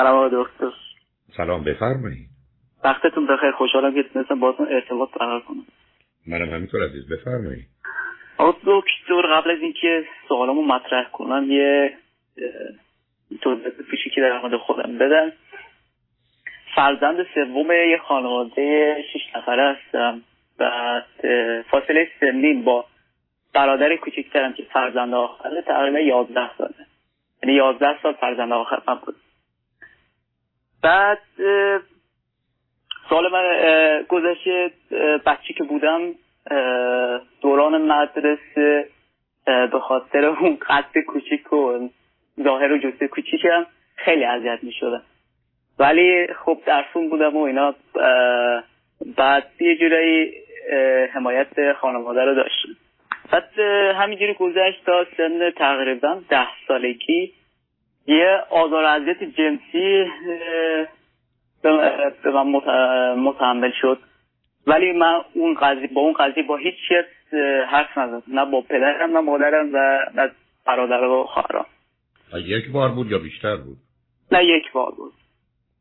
[0.00, 0.72] سلام آقای دکتر.
[1.36, 2.28] سلام بفرمایید.
[2.84, 3.50] وقتتون بخیر.
[3.50, 5.66] خوشحالم که تونستم باتون ارتباط برقرار کنم.
[6.26, 7.08] منم همینطور عزیز.
[7.08, 7.66] بفرمایید.
[8.38, 11.96] آقا دکتر قبل از اینکه سوالامو مطرح کنم یه
[13.40, 13.72] توضیح
[14.14, 15.32] که در مورد خودم بدم.
[16.74, 20.22] فرزند سوم یه خانواده شش نفره هستم.
[20.58, 21.06] بعد
[21.70, 22.84] فاصله سنین با
[23.54, 26.86] برادر کوچکترم که فرزند آخره تقریبا یازده ساله.
[27.42, 29.16] یعنی یازده سال فرزند آخر من بود.
[30.82, 31.18] بعد
[33.10, 34.70] سال من گذشته
[35.26, 36.00] بچه که بودم
[37.42, 38.88] دوران مدرسه
[39.46, 41.88] به خاطر اون قد کوچیک و
[42.44, 43.66] ظاهر و جسته کوچیکم
[43.96, 45.02] خیلی اذیت می شدم
[45.78, 47.74] ولی خب درسون بودم و اینا
[49.16, 50.32] بعد یه جورایی
[51.12, 52.76] حمایت خانواده رو داشتیم
[53.32, 53.58] بعد
[53.96, 57.32] همینجوری گذشت تا سن تقریبا ده سالگی.
[58.06, 60.10] یه آزار اذیت جنسی
[61.62, 62.62] به من
[63.14, 63.98] متحمل شد.
[64.66, 67.04] ولی من اون قضیه با اون قضیه با هیچ چیز
[67.68, 68.22] حرف نزدم.
[68.28, 70.30] نه با پدرم نه مادرم و نه
[70.66, 71.66] برادر و خواهرام.
[72.34, 73.78] یک بار بود یا بیشتر بود؟
[74.32, 75.12] نه یک بار بود.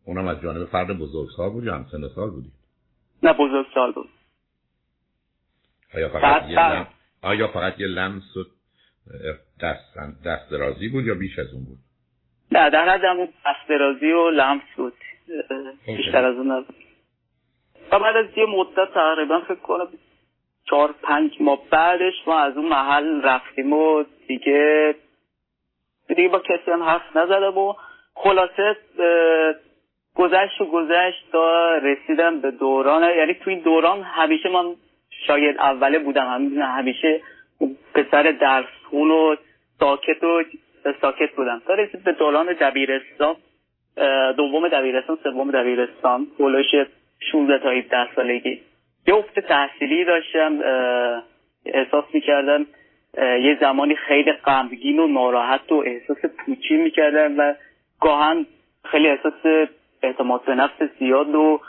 [0.05, 2.51] اونم از جانب فرد بزرگسال بود یا هم سن سال بودی؟
[3.23, 4.09] نه بزرگسال بود.
[5.95, 6.87] آیا فقط یه لم...
[7.21, 8.43] آیا فقط یه لمس و
[9.61, 11.77] دست, دست درازی بود یا بیش از اون بود؟
[12.51, 14.93] نه در حد همون دست درازی و لمس بود.
[15.85, 16.65] بیشتر از اون
[17.91, 19.87] و بعد از یه مدت تقریبا فکر کنم
[20.69, 24.95] چهار پنج ماه بعدش ما از اون محل رفتیم و دیگه
[26.07, 27.73] دیگه با کسی هم حرف نزدم و
[28.13, 28.75] خلاصه
[30.15, 33.03] گذشت و گذشت تا رسیدم به دوران.
[33.03, 34.75] یعنی تو این دوران همیشه من
[35.27, 37.21] شاید اوله بودم همیشه
[37.93, 39.35] پسر درس خون و
[39.79, 40.43] ساکت و
[41.01, 41.61] ساکت بودم.
[41.67, 43.35] تا رسید به دوران دبیرستان
[44.37, 46.65] دوم دبیرستان سوم دبیرستان هولوش
[47.31, 48.61] 16 تا 17 سالگی.
[49.07, 50.59] یه افت تحصیلی داشتم
[51.65, 52.65] احساس می‌کردم
[53.17, 57.53] یه زمانی خیلی غمگین و ناراحت و احساس پوچی می‌کردم و
[58.01, 58.45] گاهن
[58.85, 59.69] خیلی احساس
[60.03, 61.61] اعتماد به نفس زیاد و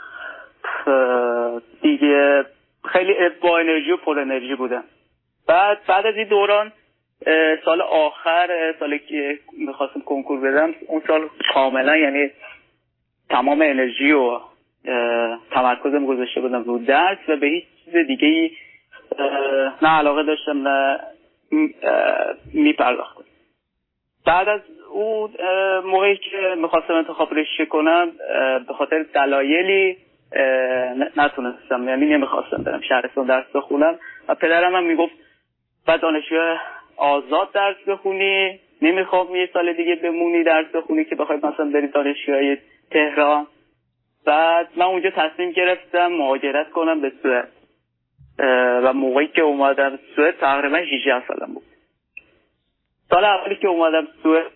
[1.81, 2.45] دیگه
[2.85, 4.83] خیلی با انرژی و پر انرژی بودم.
[5.47, 6.71] بعد بعد از این دوران
[7.65, 12.29] سال آخر سالی که می‌خواستم کنکور بدم اون سال کاملا یعنی
[13.29, 14.39] تمام انرژی و
[15.51, 18.51] تمرکزم گذاشته بودم رو درس و به هیچ چیز دیگه ای
[19.81, 20.99] نه علاقه داشتم نه
[22.53, 23.23] میپرداختم.
[24.25, 24.61] بعد از
[24.91, 25.31] اون
[25.85, 28.11] موقعی که می‌خواستم انتخاب رشته کنم
[28.67, 29.97] به خاطر دلایلی
[31.17, 33.99] نتونستم یعنی نمی‌خواستم برم شهرستان درس بخونم.
[34.27, 35.13] و پدرم هم می‌گفت
[35.87, 36.61] بعد دانشگاه
[37.01, 42.55] آزاد درس بخونی نمی‌خوام یه سال دیگه بمونی درس بخونی که بخوای مثلا بری دانشگاه
[42.91, 43.47] تهران.
[44.25, 47.47] بعد من اونجا تصمیم گرفتم مهاجرت کنم به سوئد.
[48.83, 51.63] و موقعی که اومدم سوئد تقریبا 18 سالم بود.
[53.09, 54.51] سال اولی که اومدم سوئد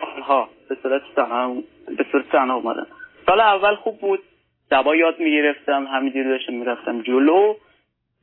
[0.00, 1.54] تنها به صورت تنها
[1.98, 2.86] به صورت تنها اومدم.
[3.26, 4.22] سال اول خوب بود.
[4.70, 7.54] دبا یاد می‌گرفتم همینجوری داشتم می‌رفتم جلو.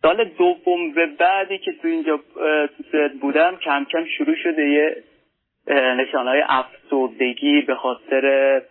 [0.04, 2.20] سال دوم به بعدی که تو اینجا
[2.68, 5.04] تو سوئد بودم کم کم شروع شده یه
[5.98, 8.62] نشانهای افسردگی به خاطر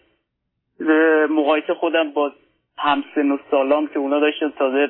[1.31, 2.33] مقایسه خودم با
[2.79, 4.53] همسن و سالام که اونا داشتن.
[4.59, 4.89] تازه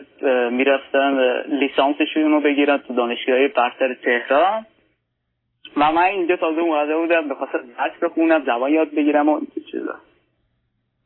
[0.51, 4.67] می‌رفتن لیسانسشون رو بگیرن تو دانشگاه برتر تهران.
[5.77, 9.95] و من اینجا تازه اومده بودم بخواستم درس بخونم زبان یاد بگیرم و چیزا.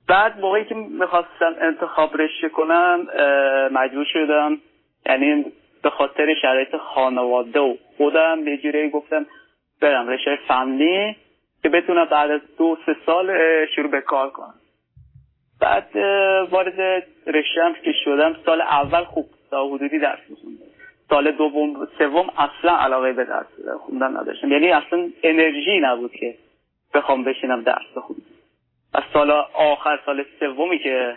[0.09, 3.07] بعد موقعی که می‌خواستم انتخاب رشته کنم
[3.73, 4.59] مجبور شدم
[5.09, 5.45] یعنی
[5.83, 9.27] به خاطر شرایط خانواده و خودم به جوری گفتم
[9.81, 11.17] برم رشته فنی
[11.63, 13.37] که بتونم بعد از دو سه سال
[13.67, 14.55] شروع به کار کنم.
[15.61, 15.97] بعد
[16.51, 20.65] وارد رشتم که شدم سال اول خوب تا حدودی درس میخوندم.
[21.09, 24.53] سال دوم سوم اصلا علاقه به درس خوندن نداشتم.
[24.53, 26.35] یعنی اصلا انرژی نبود که
[26.95, 28.21] بخوام بشینم درس بخونم.
[28.95, 31.17] از سال آخر سال سومی که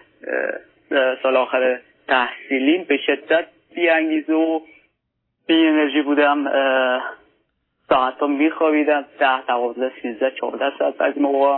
[1.24, 4.60] سال آخر تحصیلیم به شدت بی انگیزه و
[5.48, 6.44] بی انرژی بودم
[7.90, 11.58] ساعت ها میخوابیدم ده دوازده سیزده چهارده ساعت بعضی موقع.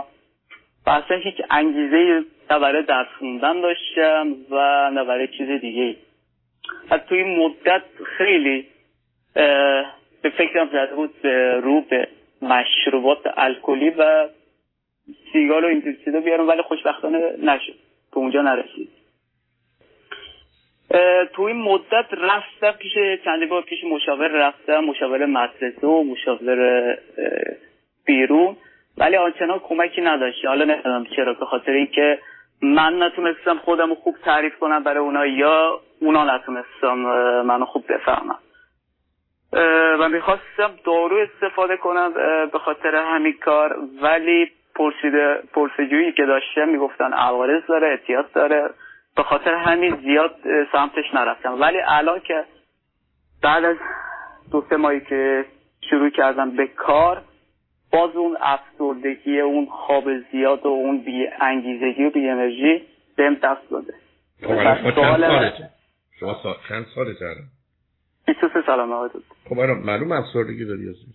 [0.86, 5.96] و اصلا هیچ انگیزه نه برای درس خوندن داشتم و نه برای چیز دیگه
[6.90, 7.82] از توی این مدت
[8.18, 8.66] خیلی
[10.22, 11.26] به فکرم زده بود
[11.62, 12.08] رو به
[12.42, 14.28] مشروبات الکلی و
[15.32, 15.80] سیگار و این
[16.24, 17.74] بیارم ولی خوشبختانه نشد.
[18.12, 18.88] تو اونجا نرسید.
[21.34, 22.92] تو این مدت رفتم پیش
[23.24, 26.96] چندی بار پیش مشاور رفتم مشاور مدرسه و مشاور
[28.06, 28.56] بیرون.
[28.98, 30.44] ولی آنچنان کمکی نداشت.
[30.44, 32.18] حالا نمی‌دونم چرا به خاطر اینکه
[32.62, 36.94] من نتونستم خودم خوب تعریف کنم برای اونا یا اونا نتونستم
[37.42, 38.38] منو خوب بفهمم
[40.00, 42.12] و می‌خواستم دارو استفاده کنم
[42.52, 43.76] به خاطر همین کار.
[44.02, 48.70] ولی پرسیده پرسجویی که داشتم می‌گفتن عوارض داره احتیاط داره.
[49.16, 50.34] به خاطر همین زیاد
[50.72, 51.60] سمتش نرفتم.
[51.60, 52.44] ولی الان که
[53.42, 53.76] بعد از
[54.52, 55.44] دو سه ماهی که
[55.90, 57.22] شروع کردم به کار
[57.92, 62.82] باز اون افسردگی اون خواب زیاد و اون بی انگیزگی و بی انرژی
[63.16, 63.94] بهم دست داده.
[66.20, 66.56] شما سا...
[66.68, 67.48] چند ساله کردم؟
[68.26, 69.08] 23 سالم آقای
[69.48, 71.14] خب معلوم افسردگی داری عزیز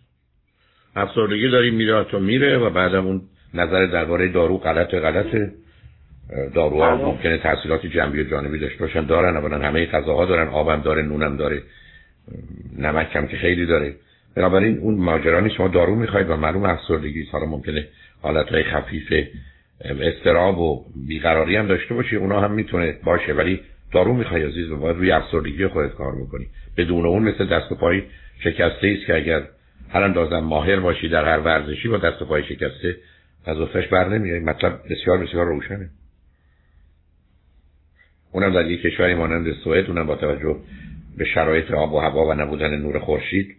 [0.95, 3.21] افسردگی داری میره تو میره و بعدم اون
[3.53, 5.35] نظر درباره دارو غلط غلط
[6.53, 7.05] داروها بله.
[7.05, 9.05] ممکنه تاثیرات جنبی و جانبی داشته باشن.
[9.05, 11.61] دارن اولا همه غذاها دارن آبم داره نونم داره
[12.77, 13.95] نمک هم که خیلی داره.
[14.35, 15.55] بنابراین اون ماجرا نیست.
[15.55, 17.87] شما دارو می‌خواید و معلوم افسردگی حالا ممکنه
[18.21, 19.13] حالتهای خفیف
[19.81, 22.15] استراب و بیقراری هم داشته باشی.
[22.15, 23.33] اونا هم می‌تونه باشه.
[23.33, 23.59] ولی
[23.93, 26.47] دارو می‌خوای عزیز و باید روی افسردگی خودت کار بکنی.
[26.77, 28.03] بدون اون مثل دست و پای
[28.39, 29.43] شکسته است که اگر
[29.89, 32.95] هر اندازم ماهر باشی در هر ورزشی با دست و پای شکسته
[33.45, 35.89] از افتش بر نمیای مطلب بسیار بسیار روشنه.
[38.37, 40.55] اونم در یک کشوری مانند سوئد اونم با توجه
[41.17, 43.55] به شرایط آب و هوا و نبودن نور خورشید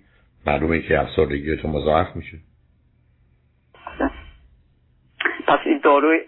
[0.47, 2.39] معلومه که افسردگی تو مضاعف میشه.
[5.47, 6.19] پس این داروی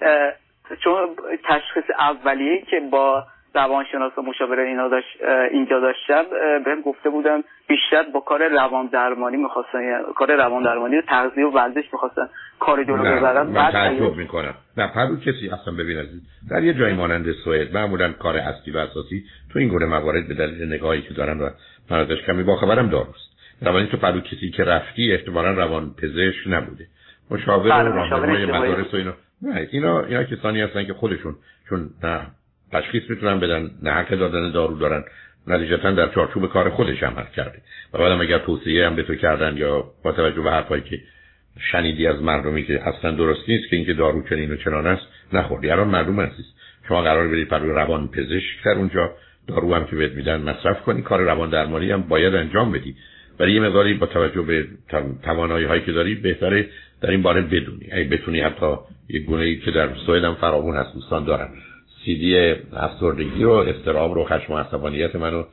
[0.85, 1.17] چون
[1.49, 5.07] تشخیص اولیه که با روانشناس و مشاوره اینا داشت
[5.51, 6.25] اینجا داشتم
[6.65, 11.51] بهم گفته بودن بیشتر با کار روان درمانی می‌خواستن کار روان درمانی و تغذیه و
[11.51, 12.29] ورزش می‌خواستن
[12.61, 13.47] کار جلو ببرن.
[13.47, 14.55] من تعجب می‌کنم.
[14.77, 16.21] نه پرو کسی اصلا ببین عزیز
[16.51, 20.35] در یه جای مانند سوئد معمولا کار اصلی و اساسی تو این گونه موارد به
[20.35, 21.51] دلیل نگاهی که دارن و
[21.91, 23.31] من کمی با خبرم داروست.
[23.63, 26.87] روانی تو پرو کسی که رفتی احتمالا روان پزشک نبوده.
[27.31, 29.13] مشاور و بله، راهنمای مدارس و اینا.
[29.43, 31.35] نه اینا اینا کسانی هستن که خودشون
[31.69, 32.27] چون نه
[32.73, 35.05] تشخیص می‌تونن بدن نه حق دادن دارو دارن.
[35.47, 37.59] نتیجتا در چارچوب کار خودش عمل کرده.
[37.93, 41.01] و بعدم اگر توصیه هم به تو کردن یا با توجه به حرفایی که
[41.73, 45.03] شنیدی از مردمی که اصلا درست نیست که اینکه دارو چنین و چنان است
[45.33, 46.35] نخوردی الان معلوم است
[46.89, 49.11] شما قرار برید برای روان پزشک در اونجا.
[49.49, 52.97] دارو هم که بهت میدن مصرف کنی کار روان درمانی هم باید انجام بدی.
[53.39, 54.67] ولی یه مقداری با توجه به
[55.23, 56.69] توانایی هایی که داری بهتره
[57.01, 57.89] در این باره بدونی.
[57.93, 58.75] اگه بتونی حتی
[59.09, 61.49] یک گونه ای که در سوئد هم فراوون هست دوستان دارن.
[62.05, 65.45] سیدی افسردگی رو استراب رو خشم و عصبانیت منو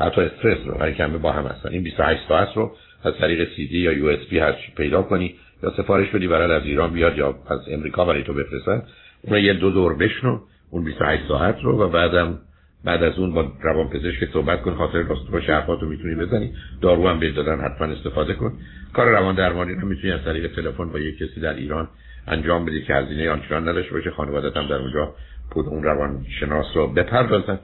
[0.00, 1.68] حتی استرس رو هر کمه با هم هستن.
[1.68, 2.72] این 28 ساعت رو
[3.04, 6.62] از طریق سیدی یا یو اس بی هر پیدا کنی یا سفارش بدی برای از
[6.64, 8.82] ایران بیاد یا از امریکا برای تو بفرستن.
[9.22, 12.38] اون یه دو دور بشنو اون 28 ساعت رو و بعدم
[12.84, 17.08] بعد از اون با روان پزشک صحبت کن خاطر راست باشه حرفاتو می‌تونی بزنی دارو
[17.08, 18.52] هم دادن حتما استفاده کن.
[18.92, 21.88] کار روان درمانی رو می‌تونی از طریق تلفن با یک کسی در ایران
[22.26, 25.14] انجام بدی که هزینه آنچنان نداشته باشه خانوادت هم در اونجا
[25.50, 27.58] پول اون روان شناس رو بپردازن.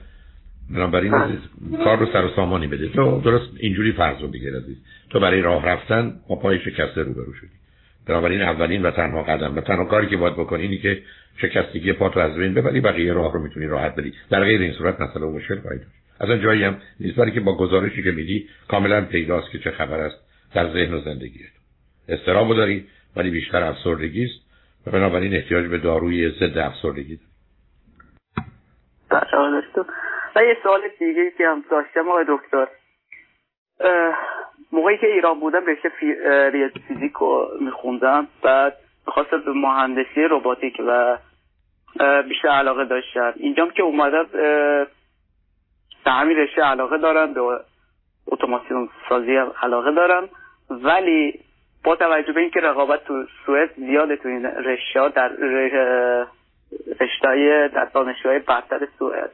[0.70, 1.38] بنابراین عزیز
[1.84, 2.88] کار رو سر و سامانی بده.
[2.88, 4.76] تو درست اینجوری فرض رو بگیر عزیز.
[5.10, 7.48] تو برای راه رفتن با پای شکسته روبرو شدی.
[8.06, 11.02] بنابراین اولین و تنها قدم و تنها کاری که باید بکنی اینی که
[11.36, 14.12] شکستگی پا تو از بین ببری بقیه راه رو می‌تونی راحت بری.
[14.30, 15.90] در غیر این صورت مسئله مشکل خواهی داشت.
[16.20, 17.16] اصلا جایی هم نیست.
[17.16, 20.16] برای که با گزارشی که میدی کاملا پیداست که چه خبر است
[20.54, 21.50] در ذهن و زندگیت.
[22.08, 22.84] استرامو داری
[23.16, 24.40] ولی بیشتر افسردگی است
[24.86, 27.31] و بنابراین احتیاج به داروی ضد افسردگی داری.
[30.36, 32.66] و یه سوال دیگه که هم داشتم آقای دکتر.
[34.72, 36.14] موقعی که ایران بودم رشته فی...
[36.88, 38.28] فیزیک رو میخوندم.
[38.42, 41.18] بعد خواست به مهندسی روباتیک و
[42.28, 43.32] بیشتر علاقه داشتم.
[43.36, 44.26] اینجام که اومدم
[46.04, 47.60] به همین رشته علاقه دارم به
[48.26, 50.28] اتوماسیون سازی علاقه دارم.
[50.70, 51.40] ولی
[51.84, 55.30] با توجه به اینکه رقابت تو سوئد زیاده تو این رشته در
[57.00, 59.30] رشته در دانشگاه برتر سوئد.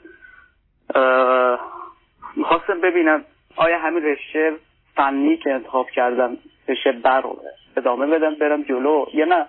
[2.37, 3.25] می‌خواستم ببینم
[3.57, 4.52] آیا همین رشته
[4.97, 6.37] فنی که انتخاب کردم
[6.68, 7.23] رشته بر
[7.76, 9.47] ادامه بدم برم جلو یا نه؟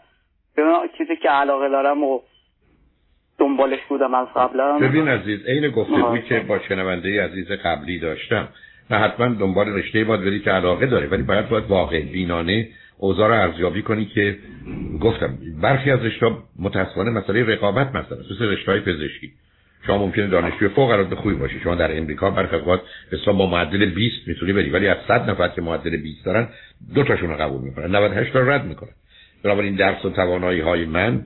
[0.57, 2.19] ببینم چیزی که علاقه دارم و
[3.37, 8.47] دنبالش بودم از قبلا ببین عزیز عین گفتگویی که با شنونده عزیز قبلی داشتم.
[8.91, 12.67] نه حتما دنبال رشته باید بری که علاقه داره ولی باید باید واقع بینانه
[12.99, 14.37] اوضاع رو ارزیابی کنی که
[15.01, 16.25] گفتم برخی از رشته
[16.59, 19.31] متاسفانه مسئله رقابت مثلا مثل رشته های پزشکی.
[19.87, 21.59] شما ممکنه دانشجو فوق العاده خوبی باشی.
[21.63, 25.47] شما در امریکا برخی اوقات مثلا با معدل 20 می‌تونی بری ولی از 100 نفر
[25.47, 26.47] که معدل 20 دارن
[26.95, 27.95] دو تاشون رو قبول می‌کنن.
[27.95, 28.91] 98 تا رد می‌کنن.
[29.43, 31.25] بنابراین درس و توانایی های من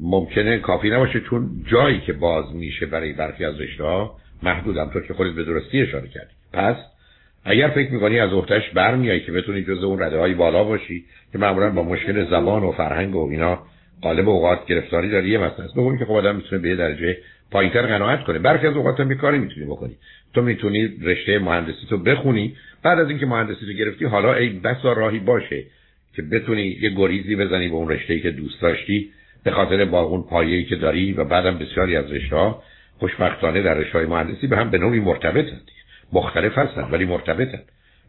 [0.00, 5.00] ممکنه کافی نباشه چون جایی که باز میشه برای برخی از رشته ها محدودم تو
[5.00, 6.32] که خودت به درستی اشاره کردی.
[6.52, 6.76] پس
[7.44, 11.38] اگر فکر می‌کنی از اختش برمیایی که بتونی جز اون رده های بالا باشی که
[11.38, 13.62] معمولا با مشکل زبان و فرهنگ و اینا
[14.02, 15.98] قالب اوقات گرفتاری داری یه مسئله است.
[15.98, 17.16] که خب آدم می‌تونه به درجه
[17.50, 18.38] پایینتر قناعت کنه.
[18.38, 19.96] برخی از اوقات هم کاری می‌تونی بکنی.
[20.34, 22.56] تو می‌تونی رشته مهندسی تو بخونی.
[22.82, 25.64] بعد از اینکه مهندسی رو گرفتی حالا ای بسا راهی باشه
[26.16, 29.10] که بتونی یه گریزی بزنی به اون رشته‌ای که دوست داشتی
[29.44, 32.62] به خاطر با اون پایه‌ای که داری و بعدم بسیاری از رشته‌ها
[32.98, 35.60] خوشبختانه در رشته‌های مهندسی به هم به نوعی مرتبطن
[36.12, 37.60] مختلف هستن ولی مرتبطن.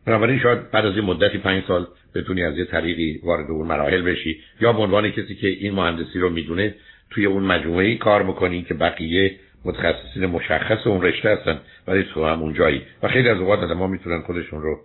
[0.05, 4.01] بنابراین شاید بعد از این مدتی پنج سال بتونی از یه طریقی وارد اون مراحل
[4.01, 6.75] بشی یا به عنوان کسی که این مهندسی رو می‌دونه
[7.09, 12.41] توی اون مجموعه کار بکنی که بقیه متخصصین مشخص اون رشته هستن ولی تو هم
[12.41, 12.81] اون جایی.
[13.03, 14.79] و خیلی از اوقات آدم می‌تونن خودشون رو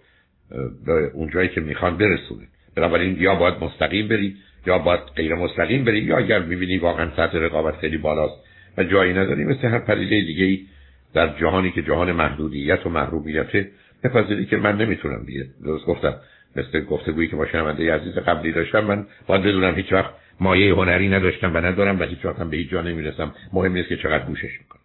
[0.86, 2.46] به اون جایی که می‌خوان برسونن.
[2.76, 7.38] بنابراین یا باید مستقیم بری یا باید غیر مستقیم بری یا اگر می‌بینی واقعا سطح
[7.38, 8.44] رقابت خیلی بالاست
[8.78, 10.66] و جایی نداری مثل هر پدیده دیگه ای
[11.14, 13.70] در جهانی که جهان محدودیت و محرومیته
[14.04, 15.46] بپذیری که من نمی‌تونم دیگه.
[15.64, 16.14] درست گفتم.
[16.56, 20.10] مثل گفتگویی که با شنونده عزیز قبلی داشتم من باید بدونم هیچ وقت
[20.40, 23.34] مایه هنری نداشتم و ندارم و هیچ وقت هم به هیچ جا نمی‌رسم.
[23.52, 24.80] مهم نیست که چقدر گوشش می‌کنم.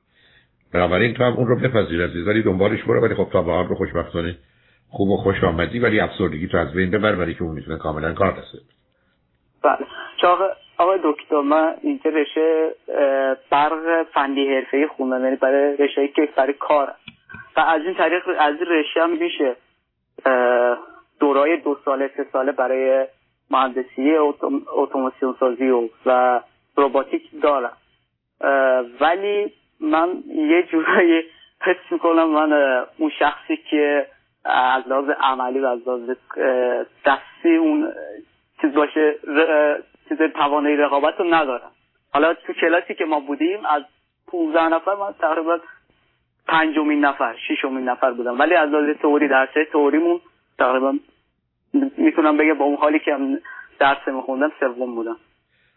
[0.73, 3.01] بنابراین تو هم اون رو بپذیر عزیز ولی دنبالش برو.
[3.01, 4.35] ولی خب تا به رو خوشبختانه
[4.89, 8.13] خوب و خوش آمدی ولی افسردگی تو از بین ببر ولی که اون می‌تونه کاملا
[8.13, 8.57] کار دسته
[9.63, 9.85] بله.
[10.77, 12.75] آقای دکتر من اینجا رشته
[13.49, 16.93] برق فنی حرفه خوندم یعنی برای رشته که برای کار.
[17.57, 19.55] و از این طریق از این رشته هم میشه
[21.19, 23.07] دورای دو ساله سه ساله برای
[23.51, 24.15] مهندسی
[24.75, 26.39] اتوماسیون سازی و, و
[26.75, 27.77] روباتیک دارم.
[29.01, 31.23] ولی من یه جورایی
[31.61, 32.53] حس می‌کنم من
[32.97, 34.07] اون شخصی که
[34.45, 36.09] از لحاظ عملی و از لحاظ
[37.05, 37.93] دستی اون
[38.61, 39.15] چیز باشه
[40.09, 41.71] چیز توانایی رقابت رو ندارم.
[42.13, 43.83] حالا تو کلاسی که ما بودیم از
[44.27, 45.59] 15 نفر من تقریبا
[46.47, 48.39] پنجمین نفر ششمین نفر بودم.
[48.39, 50.19] ولی از لحاظ تئوری درسه تئوریمون
[50.59, 50.93] تقریبا
[51.97, 53.11] می‌تونم بگم با اون حالی که
[53.79, 55.17] درس میخوندم سوم بودم.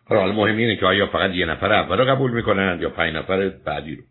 [0.08, 3.48] حالا مهم اینه که آیا فقط یه نفر اول رو قبول می‌کنن یا پنج نفر
[3.66, 4.02] بعدی رو؟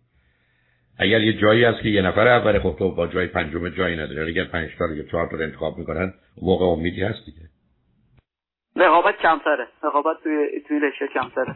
[0.99, 4.31] اگر یه جایی هست که یه نفر اول خب تو با جای پنجم جایی نداری.
[4.31, 7.44] اگر پنج تا یا چهار تا انتخاب می‌کنن موقع امیدی هست دیگه.
[8.75, 9.67] رقابت کمتره.
[9.83, 11.55] رقابت توی توی رشته کمتره.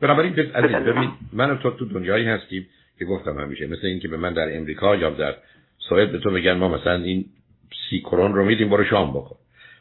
[0.00, 2.66] بنابراین عزیز ببین من و تو تو دنیایی هستیم
[2.98, 5.34] که گفتم همیشه مثل اینکه به من در امریکا یا در
[5.88, 7.24] سوئد به تو بگن ما مثلا این
[7.90, 9.36] سی کرون رو میدیم برو شام بکن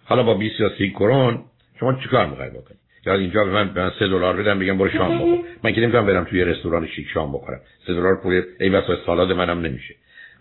[0.05, 1.43] حالا با 20 یا سی کرون
[1.79, 4.89] شما چیکار می‌خوای بکنی؟ یا اینجا به من به من 3 دلار بدم میگم برو
[4.89, 5.39] شام بخور.
[5.63, 7.59] من که نمی‌تونم برم توی رستوران شیک شام بخورم.
[7.87, 9.95] 3 دلار پول ای واسه سالاد منم نمیشه.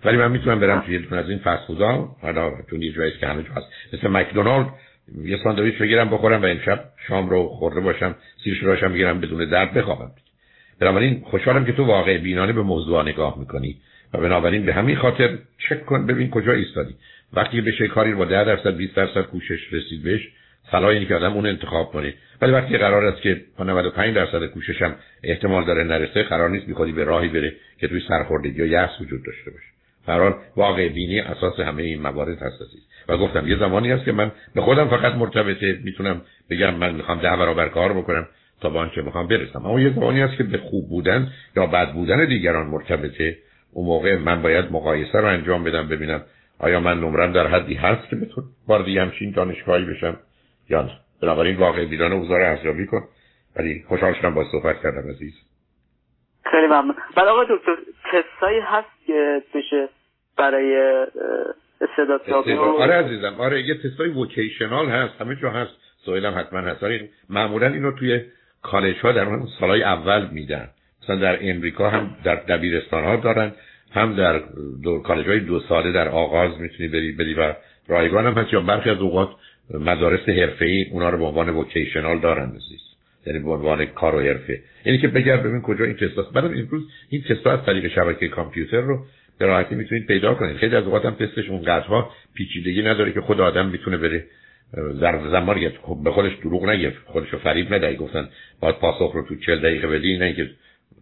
[0.05, 3.27] ولی من می‌تونم برم توی یه از این فست فودها حالا تو یه جایی که
[3.27, 3.67] همه جا هست.
[3.93, 4.67] مثل مکدونالد
[5.25, 9.75] یه ساندویچ بگیرم بخورم و امشب شام رو خورده باشم سیر شوراشم بگیرم بدون درد
[9.75, 10.11] بخوابم.
[10.81, 13.77] بنابراین خوشحالم که تو واقع بینانه به موضوع نگاه می‌کنی
[14.15, 16.95] و بنابراین به همین خاطر چک کن ببین کجا ایستادی.
[17.33, 20.29] وقتی بشه کاری با 10 درصد 20 درصد کوشش رسید بهش
[20.71, 22.15] صلاح اینه که آدم اون انتخاب کنه.
[22.43, 26.93] ولی وقتی قرار است که با 95 درصد کوششم احتمال داره نرسه قرار نیست بیخودی
[26.93, 29.76] به راهی بره که توی سرخوردگی یا یأس وجود داشته باشه.
[30.07, 32.61] قرار واقع بینی اساس همه این موارد هست
[33.09, 37.19] و گفتم یه زمانی هست که من به خودم فقط مرتبطه می‌تونم بگم من می‌خوام
[37.19, 38.29] ده برابر کار بکنم
[38.61, 39.67] تا به آنچه می‌خوام برسم.
[39.67, 43.37] اما یه زمانی هست که به خوب بودن یا بد بودن دیگران مرتبطه.
[43.73, 46.23] اون موقع من باید مقایسه رو انجام بدم ببینم
[46.59, 50.17] آیا من نمرم در حدی هست که بتون وارد همچین دانشگاهی بشم
[50.71, 50.91] یا نه.
[51.23, 53.03] بنابراین واقع بیدان اوضاع ارزیابی کن.
[53.57, 55.35] ولی خوشحال شدم با صحبت کردم عزیز.
[56.51, 56.95] خیلی ممنون.
[57.17, 57.77] بعد آقا دکتر
[58.13, 58.96] تستایی هست
[59.55, 59.89] بشه
[60.39, 61.07] برای
[61.81, 63.35] استعداد آره عزیزم.
[63.39, 65.21] آره یه تستای وکیشنال هست.
[65.21, 65.71] همه جا هست.
[66.05, 66.85] سوالم حتما هست.
[66.85, 68.21] آره معمولا اینو توی
[68.63, 69.27] کالج ها در
[69.61, 70.69] سالهای اول میدن.
[71.03, 73.53] مثلا در امریکا هم در دبیرستان ها دارن.
[73.93, 74.43] هم در
[74.83, 77.55] دو کالج های دو ساله در آغاز می‌تونی بری بدی و
[77.89, 78.53] رایگان هم هست.
[78.53, 79.29] یا برخی از اوقات
[79.75, 80.29] مدارس
[80.61, 82.96] ای اونا رو به عنوان وکیشنال دارن عزیز.
[83.27, 84.61] یعنی به عنوان کار و حرفه.
[84.85, 88.29] یعنی که بگرد ببین کجا این تست هست بعد امروز این تست از طریق شبکه
[88.29, 89.05] کامپیوتر رو
[89.39, 90.57] به راحتی می‌تونید پیدا کنید.
[90.57, 94.25] خیلی از اوقات هم تستش اونقدرها پیچیدگی نداره که خود آدم می‌تونه بره
[95.01, 98.29] در زمان خب به خودش دروغ نگه خودش رو فریب ندهی گفتن
[98.61, 100.51] باید پاسخ رو تو 40 دقیقه بدی نه که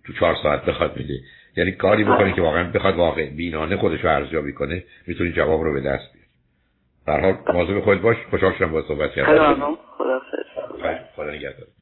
[0.07, 1.14] تو 4 ساعت بخواد میده
[1.57, 5.73] یعنی کاری بکنی که واقعا بخواد واقع بینانه خودش رو ارزیابی کنه می‌تونی جواب رو
[5.73, 6.28] به دست بیاری
[7.07, 8.16] در حال مواظب خودت باش.
[8.31, 10.21] خوشحال شدم با صحبت کردم خدا خدا
[11.16, 11.66] خدا نگهدار.